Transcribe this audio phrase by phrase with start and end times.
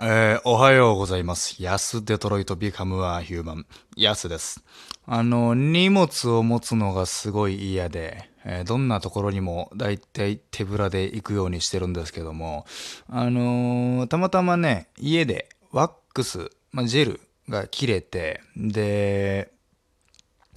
[0.00, 1.60] えー、おはようございます。
[1.60, 3.66] ヤスデトロイトビカムアヒューマン。
[3.96, 4.62] ヤスです。
[5.06, 12.64] あの、荷物を持つのがすごい嫌で、えーどんなところにもだいたい手ぶらで行くようにしてるんですけども、
[13.08, 19.50] あのーたまたまね、家でワックス、まあ、ジェルが切れて、で、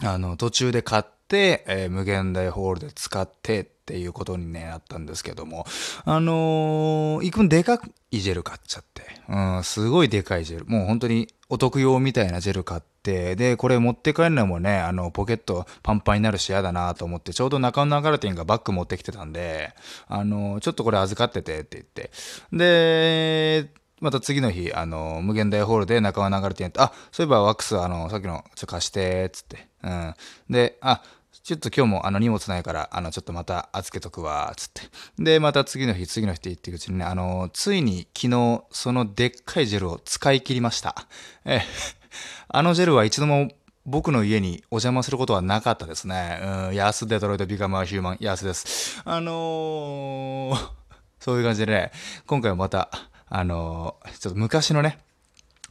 [0.03, 5.65] あの、途中で買って、えー無限大ホールで使ってっていうことに、ね、なったんですけども、
[6.05, 7.81] あのー、いくんでか
[8.11, 10.65] いジェル買っちゃって、うん、すごいでかいジェル。
[10.65, 19.73] もう本当にお得用みたいなジェル買って、で、これ持って帰るのもね、あの、ポケットパンパンになるし嫌だなと思って、ちょうど中野流れ店がバッグ持ってきてたんで、
[20.07, 22.11] あの、ちょっとこれ預かっててって言って、
[22.53, 29.67] で、また次の日、あの、無限大ホールで中川流れてやって、あ、そういえばワックス、あの、さっきの、ちょっと貸して、つって。
[29.83, 30.13] うん。
[30.49, 31.01] で、あ、
[31.43, 34.81] ちょっと今日もあの荷物ないから、あの、ちょっとまた預けとくわ、つって。
[35.17, 41.07] で、また次の日、次の日って言っていくうちにね、あの、ついに昨日、そのでっかいジェルを使い切りました。
[41.45, 41.61] ええ、
[42.49, 43.49] あのジェルは一度も
[43.85, 46.39] 僕の家にお邪魔することはなかったですね。
[46.43, 49.01] うん、ヤスデトロイトビカムアヒューマン、ヤスです。
[49.05, 50.69] あのー
[51.19, 51.91] そういう感じでね、
[52.25, 52.89] 今回はまた、
[53.33, 54.99] あのちょっと昔のね、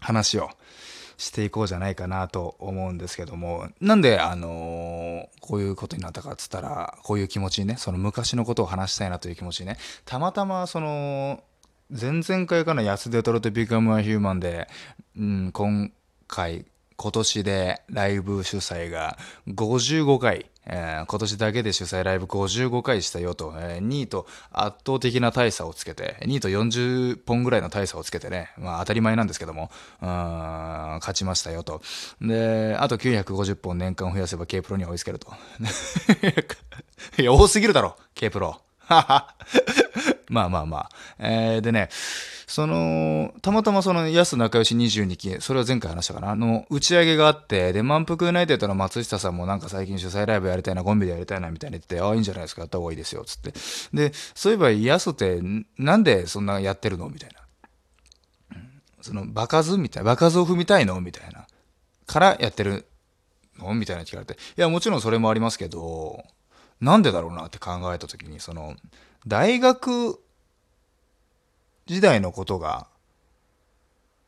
[0.01, 0.49] 話を
[1.19, 11.43] していこうじゃないかなと思うんですけども、なんで、あのこういうことになったかっつったら、こういう気持ちにね、その昔のことを話したいなという気持ちにね、たまたま、その、
[11.91, 14.67] 前々回かな、安デトロとビカムアヒューマンで、
[15.19, 15.93] うん、今
[16.27, 16.65] 回、
[17.01, 19.17] 今年でライブ主催が
[19.49, 31.81] 55回、えー今年だけで主催ライブ55回したよと、えー2位と圧倒的な大差をつけて、2位と40本ぐらいの大差をつけてね、まあ当たり前なんですけども、勝ちましたよと。
[32.21, 35.33] で、あと950本年間増やせば K プロに追いつけると。
[37.19, 38.61] いや、多すぎるだろ、K プロ。
[40.31, 40.91] まあまあまあ。
[41.19, 41.89] えーでね、
[42.47, 53.53] その、たまたまその、安仲良し22期、それは前回話したかな、の、打ち上げがあって、で、満腹ユナイテッドの松下さんもなんか最近主催ライブやりたいな、コンビでやりたいな、みたいに言って、ああ、いいんじゃないですか、やった方がいいですよ、つって。
[53.93, 55.41] で、そういえば、安って、
[55.79, 57.09] なんでそんなやってるの？
[57.09, 57.41] みたいな。
[59.03, 61.01] その、場数みたいな、場数を踏みたいの？
[61.01, 61.47] みたいな。
[62.07, 62.87] からやってる
[63.59, 63.75] の？
[63.75, 64.35] みたいな聞かれて。
[64.35, 66.23] いや、もちろんそれもありますけど、
[66.81, 68.75] なんでだろうなって考えたときに、その、
[69.27, 70.19] 大学
[71.87, 72.87] 時代のことが、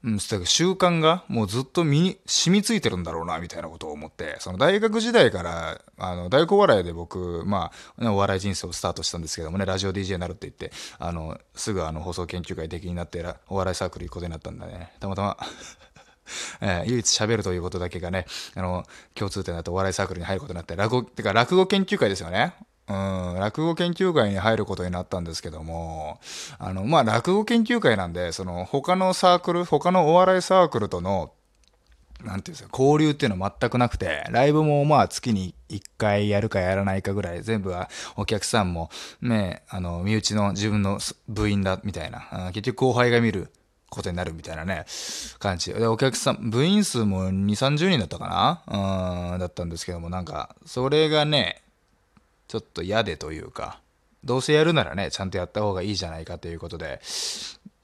[0.04, 14.92] うん、だから習慣がもうずっと身に染みついてるんだろうな、みたいなことを思って、その大学時代から、あの、大学お笑いで僕、まあ、お笑い人生をスタートしたんですけどもね、ラジオ DJ になるって言って、あの、すぐあの、放送研究会的になって、お笑いサークル行くことになったんだね。
[14.98, 15.36] たまたま、
[16.60, 18.26] えー唯一喋るということだけがね、
[18.56, 22.54] あの、共通点だとお笑いサークルに入ることになって、落語、てか落語研究会ですよね。
[22.88, 26.18] うん、落語研究会に入ることになったんですけども、
[26.58, 31.32] あの、まあ、落語研究会なんで、その、他のサークル、他のお笑いサークルとの、
[32.24, 43.50] なんていうんですか、交流っていうのは全くなくて、ライブもまあ月に1回やるかやらないかぐらい、全部はお客さんも、ね、あの、身内の自分の部員だ、みたいな、結局後輩が見る
[43.90, 44.86] ことになるみたいなね、
[45.38, 45.72] 感じ。
[45.72, 51.62] で、お客さん、部員数も2、30人だったかなうん、だったんですけども、なんか、それがね、
[52.52, 53.80] ちょっと嫌でというか、
[54.24, 57.00] どうせやるならね、ちゃんとやった方がいいじゃないかということで、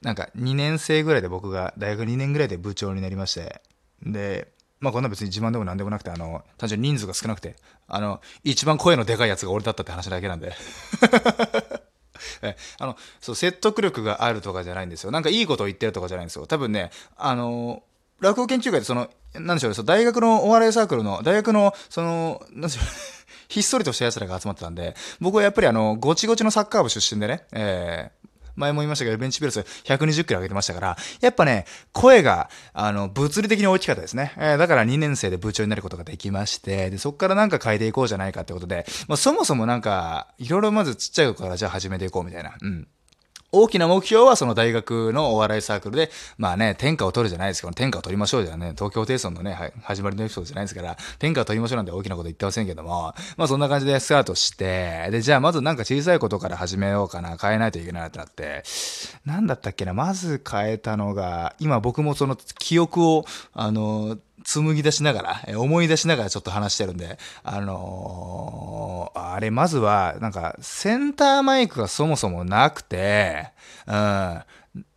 [0.03, 3.63] なんか2年生ぐらいで僕が大学2年ぐらいで部長になりまして、
[4.03, 7.55] で、まあこんな別に自慢でも何でもなくて、あの、単純に人数が少なくて、
[7.87, 10.53] あの、一番声のでかいやつが俺だったって話だけなんで。
[12.43, 15.09] えあの、そう、説得力があるとかじゃないんですよ。
[15.09, 16.45] なんかいいことを言ってるとかじゃないんですよ。
[16.45, 17.81] 多分ね、あの、
[18.19, 23.18] 落語研究会でその、なんでしょう、そう大学のお笑いサークルの、大学の、その、なんでしょう、ね
[23.49, 28.19] ひっそりとした奴らが集まってたんで、僕はやっぱりあの、ごちごちのサッカー部出身でね、えー
[28.55, 34.33] 前も言いましたけど、ベンチプレス120キロ上げてましたから、やっぱね、声が、あの、物理的に大きかったですね。
[34.35, 42.53] えーだから2年生で部長になることができまして、で、そこからなんか変えていこうじゃないかってことで、まあ、そもそもなんか、いろいろまずちっちゃい頃からじゃあ始めていこうみたいな。
[42.61, 42.87] うん。
[43.51, 58.63] 大きな目標はその大学のお笑いサークルで、まあね、天下を取るじゃないですけど、天下を取りましょうじゃね、東京テイソンのね、はい始まりのエピソードじゃないですから、天下を取りましょうなんて大きなこと言ってませんけども、まあそんな感じでスタートして、で、じゃあまずなんか小さいことから始めようかな、変えないといけないなってなって、
[59.25, 73.51] なんだったっけな、まず変えたのが、今僕もその記憶を、あの、紡ぎ出しながら、思い出しながらちょっと話してるんで、あのーあれ、まずは、なんか、センターマイクがそもそもなくて、
[73.87, 74.43] うん、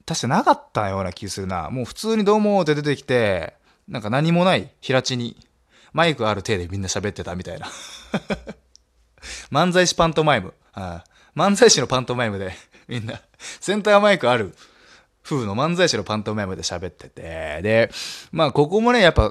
[0.07, 1.71] 確かなかったような気するな。
[1.71, 3.55] もう普通にどうもって出てきて、
[3.89, 5.37] なんか何もない平地に、
[5.93, 7.67] マイクある体でみんな喋ってたみたいな。
[9.53, 10.55] 漫才師パントマイム。
[10.77, 11.03] うん
[11.35, 12.53] 漫才師のパントマイムで、
[12.89, 13.21] みんな、
[13.61, 14.55] センターマイクある
[15.25, 17.91] 風の漫才師のパントマイムで喋ってて、で、
[18.33, 19.29] まあここもね、やっぱ、や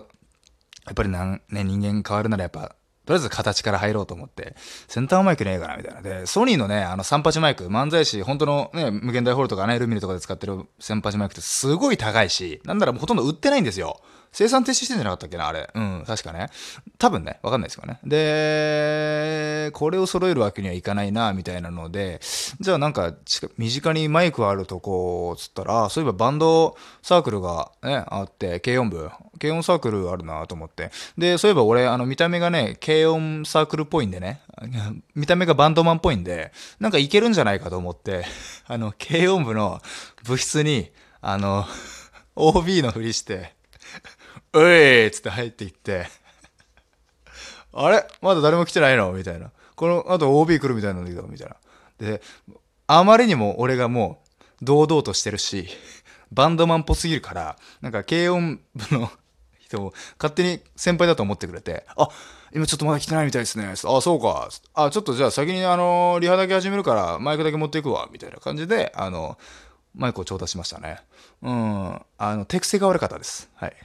[0.92, 4.56] っぱりなんね、人間変わるならやっぱ、とりあえず形から入ろうと思って、
[4.88, 6.02] センターマイクねえかなみたいな。
[6.02, 14.02] で、ソニーのね、あの38マイク、漫才師、本当のね、無限大ホールとかアナイルミルとかで使ってる三八マイクってすごい高いし、なんならもうほとんど売ってないんですよ。
[14.32, 15.70] 生産停止してんじゃなかったっけなあれ。
[15.74, 16.50] うん、確かね。
[16.98, 18.00] 多分ね、わかんないですけどね。
[18.06, 22.22] で、これを揃えるわけにはいかないな、みたいなので、
[22.60, 23.14] じゃあなんか、
[23.58, 29.10] 身近にマイクあるとこ、つったら、そういえばバンドサークルがね、あって、軽音部。
[29.42, 30.92] 軽音サークルあるなと思って。
[31.18, 34.42] で、そういえば俺、あの、見た目がね、軽音サークルっぽいんでね、
[35.16, 38.24] 見た目がバンドマンっぽいんで、なんかいけるんじゃないかと思って、
[38.68, 39.82] あの、軽音部の
[40.24, 40.92] 部室に、
[41.22, 41.66] あの、
[42.36, 43.56] OB のふりして、
[44.54, 46.08] ういっつって入っていって、
[47.74, 48.06] あれ？
[48.22, 49.12] まだ誰も来てないの？
[49.14, 49.52] みたいな。
[49.76, 51.56] この後 OB 来るみたいなんだけど、みたいな。
[51.98, 52.22] で、
[52.88, 54.22] あまりにも俺がも
[54.62, 55.68] う堂々としてるし、
[56.32, 59.12] バンドマンっぽすぎるから、なんか軽音部の
[59.60, 62.10] 人を勝手に先輩だと思ってくれて、あ、
[62.54, 63.66] 今ちょっとまだ来てないみたいですね。
[63.72, 64.50] あ、そうか。
[64.74, 68.10] あ、ちょっとじゃあ先にあの、リハだけ始めるからマイクだけ持っていくわ。
[68.12, 69.38] みたいな感じで、あの、
[69.96, 71.00] マイクを調達しましたね。
[71.42, 72.02] うん。
[72.18, 73.50] あの、手癖が悪かったです。
[73.56, 73.76] はい。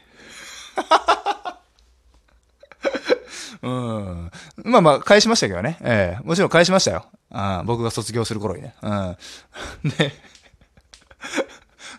[3.63, 4.31] うん。
[4.65, 5.79] まあまあ、返しましたけどね。
[5.81, 7.07] ええー、もちろん返しましたよ。
[7.31, 8.75] あ僕が卒業する頃にね。
[8.83, 9.17] うん。
[9.99, 10.13] で、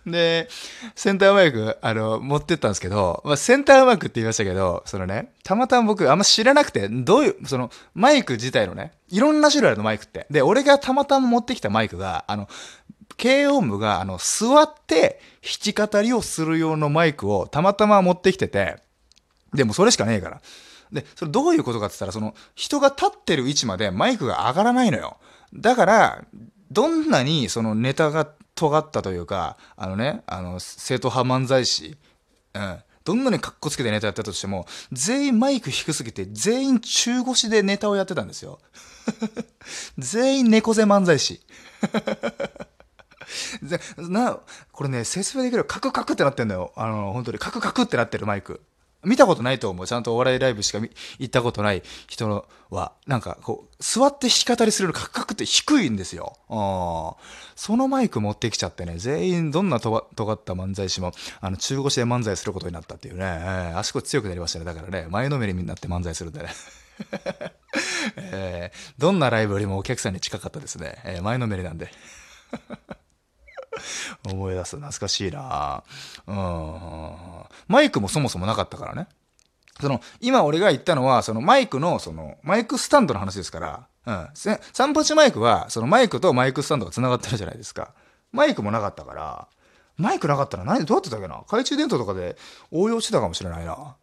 [0.05, 0.47] で、
[0.95, 10.25] センターマイク、あの、持ってったんですけど、まあ、センターマイクって言いましたけど、そのね、たまたま僕あんま知らなくて、どういう、その、マイク自体のね、いろんな種類あるのマイクって。
[10.31, 12.47] で、俺がたまたま持ってきたマイクが、あの、
[13.21, 18.77] 軽音部が、あの、座って弾き語りをする用のマイクをたまたま持ってきてて、
[19.53, 20.41] でもそれしかねえから。
[20.91, 25.17] で、それどういうことかって言ったら、その、人が立ってる位置までマイクが上がらないのよ。
[25.53, 26.25] だから、
[26.71, 31.97] どんなにそのネタが尖ったというか、あのね、あの、正統派漫才師、
[32.53, 32.77] うん。
[33.03, 38.59] どんなに格好つけてネタやったとしても、全員マイク低すぎて、全員中腰でネタをやってたんですよ。
[39.97, 41.41] 全員猫背漫才師。
[43.97, 44.39] な、
[44.71, 46.71] これね、説明できるカクカクってなってんだよ。
[46.75, 48.61] あの、本当にカクカクってなってるマイク。
[49.03, 49.87] 見たことないと思う。
[49.87, 56.35] ちゃんとお笑いライブしか行ったことない人は、なんかこう、座って弾き語りするのカクカクって低いんですよ。
[57.55, 64.65] そのマイク持ってきちゃってね、全員どんなと尖った漫才師も、あの、中腰で漫才することになったっていうね、えー、足腰強くなりましたね。
[64.65, 66.49] だからね、前のめりになって漫才するんでね。
[68.17, 70.99] えー、どんなライブよりもお客さんに近かったですね。
[71.05, 71.91] えー、前のめりなんで。
[74.31, 74.75] 思い出す。
[74.75, 75.83] 懐かしいな
[76.27, 77.45] うん。
[77.67, 79.07] マイクもそもそもなかったからね。
[79.79, 84.29] その、今俺が言ったのは、そのマイクの、その、マイクスタンドの話ですから、うん。
[84.73, 87.93] 散歩地マイクは、そのマイクとマイクスタンドが繋がってるじゃないですか。
[88.31, 89.47] マイクもなかったから、
[89.97, 91.35] マイクなかったら何、どうやってたっけな？
[91.37, 92.37] 懐中電灯とかで
[92.71, 93.95] 応用してたかもしれないな。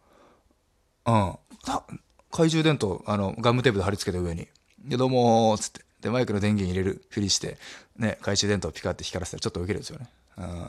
[1.06, 1.38] うん。
[2.30, 4.48] 懐中電灯、あの、ガムテープで貼り付けて上に。
[4.80, 5.83] で、どうもー、つって。
[6.04, 7.56] で、マイクの電源入れるふりして、
[7.96, 10.08] ね、懐中電灯をピカって光らせたらちょっと受けるんですよね。
[10.36, 10.66] うん。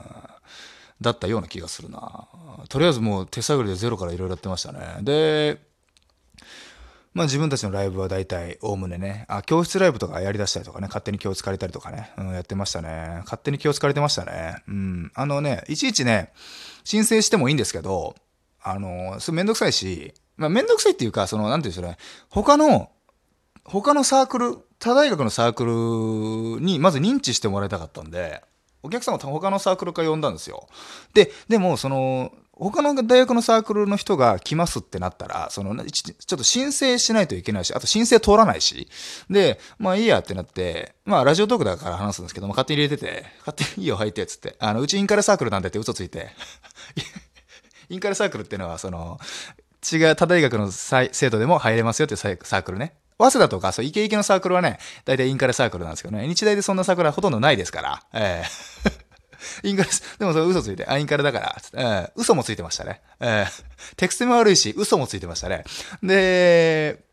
[1.02, 2.28] だったような気がするな。
[2.70, 4.80] とりあえずもう手探りでゼロからいろいろやってましたね。
[5.02, 5.60] で、
[7.14, 13.20] まあ自分たちのライブは大体、おおむねね、あ、教室ライブとかやりだしたりとかね、勝手に気をつかれたりとかね、うん、やってましたね。
[13.26, 14.64] 勝手に気をつかれてましたね。
[14.68, 15.12] うん。
[15.16, 16.32] あのね、いちいちね、
[16.86, 18.15] 申請してもいいんですけど、
[18.62, 21.98] あの、それめんどくさいし、まあめんどくさいっていうか、その、なんていうんですかね、
[22.30, 22.89] 他の、
[23.63, 25.65] 他のサークル、他大学のサーク
[26.60, 28.44] ルにまず認知してもらいたかったんで、
[28.84, 30.67] お客さんを他のサークルから呼んだんですよ。
[31.13, 38.88] で、でも、その、他の大学のサークルの人が来ますってなったら、その、ちょっと申請しないといけないし、あと申請通らないし、
[39.29, 46.29] で、まあいいやってなって、まあラジオトークだから話すんですけども、勝手に入れてて、勝手にいいよ入ってっつって、あの、うちインカレサークルなんでって嘘ついて、
[47.89, 49.20] インカレサークルっていうのは、その、
[49.91, 52.96] 違う他大学の生徒でも入れますよってサークルね。
[53.17, 59.05] 早稲田とか、そう、イケイケのサークルはね、大体インカレサークルなんですけどね、日大でそんなサークルはほとんどないですから、ええー
[59.63, 63.01] インカレ、でもそれ嘘ついて、あ、インカレだから、えー、嘘もついてましたね。
[63.19, 65.63] えー、テクストも悪いし、嘘もついてましたね。
[66.01, 67.03] で、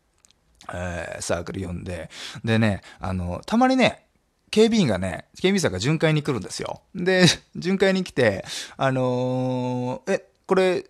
[0.73, 2.11] えー、サークル読んで、
[2.44, 4.06] でね、あの、たまにね、
[4.50, 6.82] 警備員がね、警備員さんが巡回に来るんですよ。
[6.94, 8.44] で、 巡回に来て、
[8.76, 10.87] あのー、え、これ、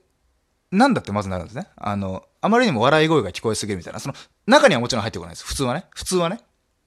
[0.71, 1.69] なんだってまずなるんですね。
[1.77, 4.01] あの、あまりにも笑い声が聞こえすぎるみたいな。
[4.01, 4.15] その、
[4.47, 5.47] 中にはもちろん入ってこないです。
[5.47, 5.87] 普通はね。
[5.95, 6.41] 普通はね。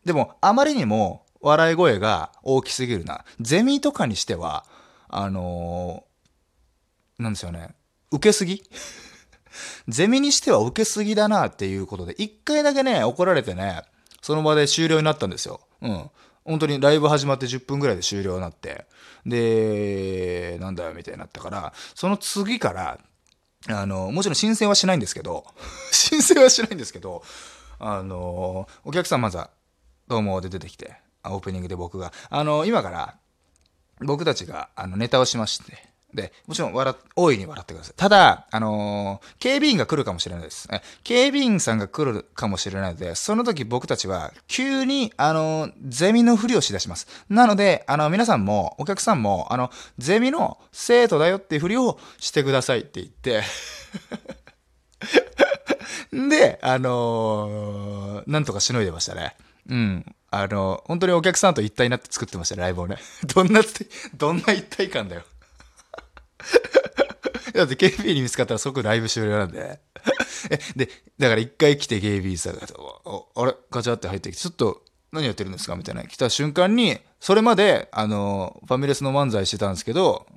[0.04, 3.24] でも、あまりにも笑い声が大きすぎるな。
[3.40, 4.66] ゼミとかにしては、
[5.08, 7.70] あのー、なんですよね。
[8.12, 8.64] 受けすぎ？
[9.88, 13.84] ゼミにしては受けすぎだなっていうことで、一回だけね、怒られてね、
[14.22, 15.62] その場で終了になったんですよ。
[15.82, 16.10] うん。
[16.44, 18.86] 本当にライブ始まって10分ぐらいで終了になって、
[19.26, 23.00] で、なんだよみたいになったから、その次から、
[23.68, 25.46] あの、もちろん申請はしないんですけど、
[25.92, 27.24] 申請はしないんですけど、
[27.80, 29.50] あの、お客さんまずは、
[30.08, 33.18] どうもで出てきて、オープニングで僕が、あの、今から、
[34.02, 37.94] 僕たちが、あの、ネタをしまして、で、もちろん笑、大いに笑ってください。
[37.96, 40.68] ただ、あのー、警備員が来るかもしれないです。
[41.04, 47.08] 警備員さんが来るかもしれないので、その時僕たちは急に、あのー、ゼミのふりをしだします。
[47.30, 53.44] なので、あの、皆さんも、お客さんも、あの、ゼミの生徒だよっていうふりをしてくださいって言って
[56.30, 59.36] で、あのー、なんとかしのいでましたね。
[59.70, 60.16] うん。
[60.32, 62.98] あの、本当にお客さんと一体になって作ってました、ライブをね。
[63.34, 63.62] どんな、
[64.16, 65.24] どんな一体感だよ。
[67.54, 69.80] だって KB に見つかったら即ライブ終了なんで。
[70.50, 72.62] え、で、だから一回来て KB さんが、
[73.36, 73.54] あれ？
[73.72, 75.76] ガチャって入ってきて、ちょっと何やってるんですか？
[75.76, 76.04] みたいな。
[76.04, 80.28] 来た瞬間に、それまで、あの、ファミレスの漫才してたんですけど、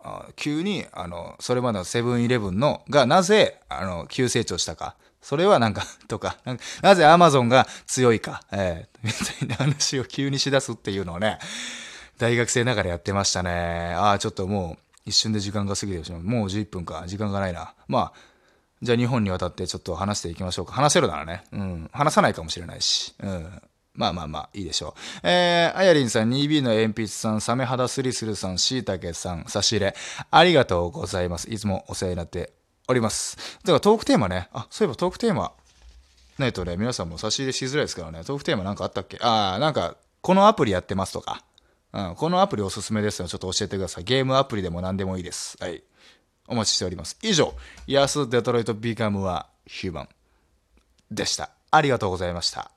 [0.00, 4.96] あ急に、あの、それまでのセブンイレブンの、がなぜ、あの、急成長したか。
[5.22, 11.38] それはなんか、とか、ななぜアマゾンが強いか、えー、みたいな話を急にしだすっていうのをね、
[12.18, 13.94] 大学生ながらやってましたね。
[13.96, 16.22] ああ、ちょっともう、一瞬で時間が過ぎてしまう。
[16.22, 17.04] もう11分か。
[17.06, 17.74] 時間がないな。
[17.88, 18.12] まあ、
[18.82, 20.72] じゃあ日本にわたってちょっと話していきましょうか。
[20.72, 21.44] 話せるならね。
[21.52, 21.90] うん。
[21.92, 23.14] 話さないかもしれないし。
[23.20, 23.62] うん。
[23.94, 25.20] まあまあまあ、いいでしょう。
[25.22, 29.94] えー、あやりんさん、2B の鉛筆さん、サメ肌スリスルさん、しいたけさん、差し入れ、
[30.30, 31.48] ありがとうございます。
[31.48, 32.52] いつもお世話になって
[32.88, 33.36] おります。
[33.62, 34.48] だからトークテーマね。
[34.52, 35.52] あ、そういえばトークテーマ、
[36.38, 38.24] ないとね、皆さんも差し入れしづらいですからね。
[38.24, 39.18] トークテーマなんかあったっけ？
[39.20, 41.44] ああ、なんか、このアプリやってますとか。
[41.94, 43.28] うん、このアプリおすすめですよ。
[43.28, 44.04] ちょっと教えてください。
[44.04, 45.56] ゲームアプリでも何でもいいです。
[45.60, 45.84] はい。
[46.48, 47.16] お待ちしております。
[47.22, 47.54] 以上、
[47.86, 50.08] 安デトロイトビカムはヒューマン
[51.12, 51.50] でした。
[51.70, 52.73] ありがとうございました。